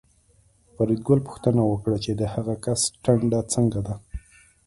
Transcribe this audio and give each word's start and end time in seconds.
فریدګل 0.75 1.19
پوښتنه 1.27 1.61
وکړه 1.65 1.97
چې 2.03 2.11
د 2.19 2.21
هغه 2.33 2.55
کس 2.65 2.81
ټنډه 3.03 3.39
څنګه 3.53 3.79
ده 3.87 3.95